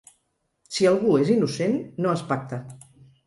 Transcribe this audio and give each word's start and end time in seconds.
Si 0.77 0.87
algú 0.91 1.11
és 1.25 1.29
innocent 1.35 1.77
no 2.05 2.13
es 2.17 2.25
pacta. 2.31 2.61